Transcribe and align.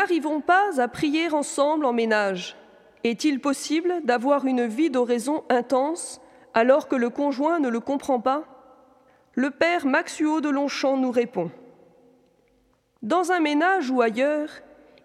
N'arrivons 0.00 0.40
pas 0.40 0.80
à 0.80 0.88
prier 0.88 1.28
ensemble 1.28 1.84
en 1.84 1.92
ménage. 1.92 2.56
Est-il 3.04 3.38
possible 3.38 4.00
d'avoir 4.02 4.46
une 4.46 4.66
vie 4.66 4.88
d'oraison 4.88 5.44
intense 5.50 6.22
alors 6.54 6.88
que 6.88 6.96
le 6.96 7.10
conjoint 7.10 7.58
ne 7.58 7.68
le 7.68 7.80
comprend 7.80 8.18
pas? 8.18 8.44
Le 9.34 9.50
père 9.50 9.84
Maxuo 9.84 10.40
de 10.40 10.48
Longchamp 10.48 10.96
nous 10.96 11.10
répond. 11.10 11.50
Dans 13.02 13.30
un 13.30 13.40
ménage 13.40 13.90
ou 13.90 14.00
ailleurs, 14.00 14.48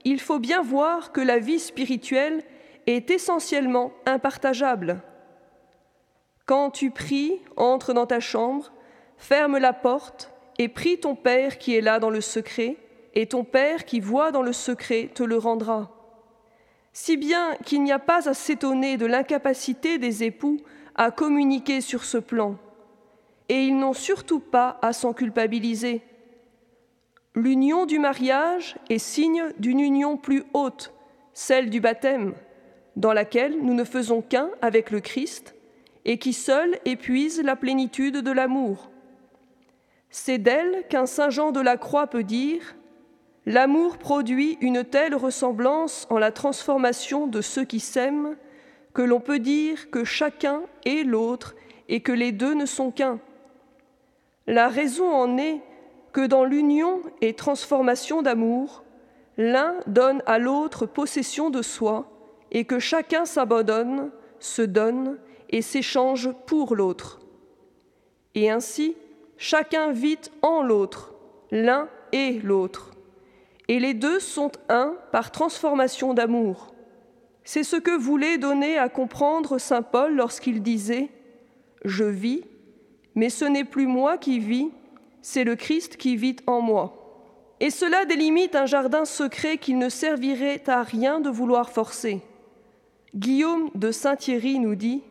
il 0.06 0.22
faut 0.22 0.40
bien 0.40 0.62
voir 0.62 1.12
que 1.12 1.20
la 1.20 1.40
vie 1.40 1.60
spirituelle 1.60 2.42
est 2.88 3.12
essentiellement 3.12 3.92
impartageable. 4.06 5.02
Quand 6.46 6.72
tu 6.72 6.90
pries, 6.90 7.42
entre 7.58 7.92
dans 7.92 8.06
ta 8.06 8.22
chambre, 8.22 8.72
ferme 9.18 9.58
la 9.58 9.74
porte 9.74 10.32
et 10.58 10.70
prie 10.70 11.02
ton 11.02 11.16
Père 11.16 11.58
qui 11.58 11.76
est 11.76 11.82
là 11.82 12.00
dans 12.00 12.10
le 12.10 12.22
secret, 12.22 12.78
et 13.16 13.28
ton 13.28 13.44
Père 13.44 13.86
qui 13.86 14.00
voit 14.00 14.32
dans 14.32 14.42
le 14.42 14.54
secret 14.54 15.10
te 15.14 15.24
le 15.24 15.38
rendra. 15.38 15.92
Si 16.94 17.18
bien 17.18 17.56
qu'il 17.66 17.84
n'y 17.84 17.92
a 17.92 18.00
pas 18.00 18.30
à 18.30 18.34
s'étonner 18.34 18.98
de 18.98 19.06
l'incapacité 19.06 19.98
des 19.98 20.24
époux 20.24 20.58
à 20.96 21.12
communiquer 21.12 21.82
sur 21.82 22.04
ce 22.04 22.18
plan, 22.18 22.58
et 23.50 23.64
ils 23.64 23.78
n'ont 23.78 23.94
surtout 23.94 24.40
pas 24.40 24.80
à 24.82 24.94
s'en 24.94 25.14
culpabiliser. 25.14 26.02
L'union 27.36 27.86
du 27.86 28.00
mariage 28.00 28.76
est 28.90 28.98
signe 28.98 29.44
d'une 29.60 29.80
union 29.80 30.18
plus 30.18 30.44
haute, 30.54 30.94
celle 31.34 31.70
du 31.70 31.80
baptême, 31.80 32.34
dans 32.96 33.14
laquelle 33.14 33.58
nous 33.62 33.74
ne 33.74 33.84
faisons 33.84 34.22
qu'un 34.22 34.50
avec 34.62 34.90
le 34.90 35.02
Christ 35.02 35.54
et 36.06 36.18
qui 36.18 36.34
seule 36.34 36.80
épuise 36.86 37.42
la 37.44 37.56
plénitude 37.56 38.18
de 38.18 38.32
l'amour. 38.32 38.90
C'est 40.10 40.38
d'elle 40.38 40.86
qu'un 40.88 41.06
Saint 41.06 41.30
Jean 41.30 41.52
de 41.52 41.60
la 41.60 41.78
Croix 41.78 42.08
peut 42.08 42.24
dire 42.24 42.76
L'amour 43.46 43.98
produit 43.98 44.58
une 44.62 44.84
telle 44.84 45.14
ressemblance 45.14 46.08
en 46.10 46.18
la 46.18 46.32
transformation 46.32 47.28
de 47.28 47.42
ceux 47.42 47.64
qui 47.64 47.80
s'aiment 47.80 48.36
que 48.94 49.04
l'on 49.04 49.20
peut 49.20 49.40
dire 49.40 49.92
que 49.92 50.04
chacun 50.04 50.62
est 50.86 51.06
l'autre 51.06 51.54
et 51.88 52.02
que 52.02 52.12
les 52.12 52.32
deux 52.32 52.56
ne 52.56 52.66
sont 52.66 52.90
qu'un. 52.90 53.20
La 54.48 54.68
raison 54.68 55.12
en 55.12 55.38
est 55.38 55.62
que 56.12 56.26
dans 56.26 56.44
l'union 56.44 57.02
et 57.22 57.34
transformation 57.34 58.24
d'amour, 58.24 58.84
l'un 59.38 59.76
donne 59.86 60.24
à 60.26 60.40
l'autre 60.40 60.86
possession 60.86 61.50
de 61.50 61.62
soi 61.62 62.10
et 62.52 62.66
que 62.66 62.80
chacun 62.80 63.26
s'abandonne, 63.26 64.12
se 64.40 64.62
donne 64.62 65.20
et 65.50 65.62
s'échange 65.62 66.32
pour 66.48 66.76
l'autre. 66.76 67.20
Et 68.34 68.50
ainsi, 68.50 68.96
chacun 69.38 69.92
vit 69.92 70.32
en 70.42 70.64
l'autre, 70.64 71.14
l'un 71.52 71.90
et 72.12 72.40
l'autre. 72.40 72.95
Et 73.68 73.80
les 73.80 73.94
deux 73.94 74.20
sont 74.20 74.52
un 74.70 74.96
par 75.12 75.32
transformation 75.32 76.14
d'amour. 76.14 76.74
C'est 77.44 77.64
ce 77.64 77.76
que 77.76 77.96
voulait 77.96 78.38
donner 78.38 78.78
à 78.78 78.90
comprendre 78.90 79.58
Saint 79.58 79.82
Paul 79.82 80.16
lorsqu'il 80.16 80.62
disait⁇ 80.62 81.02
Je 81.84 82.04
vis, 82.04 82.44
mais 83.16 83.30
ce 83.30 83.46
n'est 83.46 83.64
plus 83.64 83.88
moi 83.88 84.18
qui 84.18 84.40
vis, 84.40 84.70
c'est 85.22 85.44
le 85.44 85.56
Christ 85.56 85.98
qui 85.98 86.16
vit 86.16 86.38
en 86.48 86.62
moi. 86.62 87.06
Et 87.60 87.70
cela 87.70 88.06
délimite 88.06 88.56
un 88.56 88.66
jardin 88.66 89.06
secret 89.06 89.58
qu'il 89.58 89.78
ne 89.78 89.90
servirait 89.90 90.62
à 90.68 90.84
rien 90.84 91.20
de 91.20 91.30
vouloir 91.30 91.70
forcer. 91.70 92.22
Guillaume 93.16 93.70
de 93.76 93.92
Saint-Thierry 93.92 94.60
nous 94.60 94.76
dit 94.76 95.02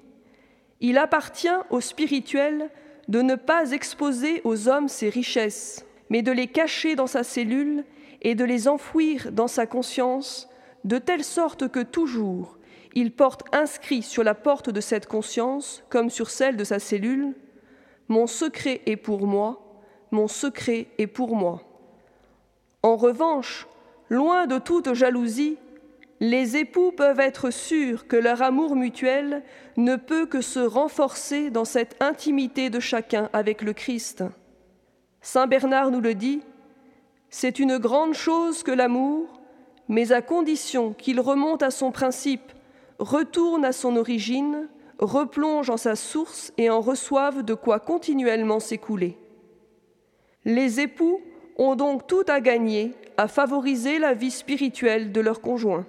Il 0.80 0.98
appartient 0.98 1.48
aux 1.70 1.80
spirituels 1.80 2.70
de 3.08 3.23
ne 3.23 3.34
pas 3.34 3.70
exposer 3.70 4.42
aux 4.45 4.68
hommes 4.68 4.89
ses 4.89 5.08
richesses, 5.08 5.86
mais 6.11 6.23
de 6.23 6.33
les 6.33 6.46
cacher 6.46 6.96
dans 6.96 7.07
sa 7.07 7.23
cellule 7.23 7.84
et 8.24 8.35
de 8.35 8.45
les 8.45 8.67
enfouir 8.67 9.30
dans 9.30 9.48
sa 9.48 9.67
conscience, 9.67 10.48
de 10.83 10.98
telle 10.98 11.24
sorte 11.24 11.68
que 11.68 11.80
toujours 11.80 12.58
il 12.95 13.12
porte 13.12 13.42
inscrit 13.52 14.02
sur 14.02 14.23
la 14.23 14.35
porte 14.35 14.70
de 14.70 14.80
cette 14.80 15.07
conscience, 15.07 15.85
comme 15.89 16.11
sur 16.11 16.30
celle 16.30 16.57
de 16.57 16.64
sa 16.64 16.79
cellule, 16.79 17.34
Mon 18.08 18.27
secret 18.27 18.83
est 18.84 18.96
pour 18.96 19.27
moi, 19.27 19.80
mon 20.11 20.29
secret 20.29 20.89
est 20.98 21.07
pour 21.07 21.34
moi. 21.34 21.63
En 22.83 22.96
revanche, 22.96 23.67
loin 24.11 24.46
de 24.46 24.58
toute 24.58 24.92
jalousie, 24.92 25.57
les 26.20 26.58
époux 26.58 26.92
peuvent 26.92 27.18
être 27.18 27.51
sûrs 27.51 28.07
que 28.07 28.17
leur 28.17 28.42
amour 28.42 28.77
mutuel 28.77 29.42
ne 29.79 29.96
peut 29.96 30.27
que 30.27 30.42
se 30.42 30.61
renforcer 30.61 31.48
dans 31.48 31.64
cette 31.64 31.96
intimité 32.01 32.68
de 32.68 32.79
chacun 32.79 33.30
avec 33.33 33.63
le 33.63 33.73
Christ. 33.73 34.23
Saint 35.23 35.46
Bernard 35.46 35.90
nous 35.90 36.02
le 36.02 36.14
dit, 36.14 36.42
c'est 37.36 37.58
une 37.58 37.78
grande 37.78 38.14
chose 38.14 38.62
que 38.62 38.70
l'amour, 38.70 39.27
mais 39.89 40.12
à 40.12 40.22
condition 40.22 40.92
qu'il 40.92 41.18
remonte 41.18 41.64
à 41.64 41.72
son 41.72 41.90
principe, 41.90 42.52
retourne 43.00 43.64
à 43.64 43.72
son 43.72 43.96
origine, 43.96 44.68
replonge 45.00 45.68
en 45.68 45.77
sa 45.77 45.96
source 45.96 46.52
et 46.58 46.70
en 46.70 46.80
reçoive 46.80 47.42
de 47.42 47.55
quoi 47.55 47.80
continuellement 47.80 48.61
s'écouler. 48.61 49.18
Les 50.45 50.78
époux 50.78 51.20
ont 51.56 51.74
donc 51.74 52.06
tout 52.06 52.22
à 52.28 52.40
gagner 52.40 52.92
à 53.17 53.27
favoriser 53.27 53.98
la 53.98 54.14
vie 54.14 54.30
spirituelle 54.30 55.11
de 55.11 55.20
leur 55.20 55.40
conjoint. 55.40 55.86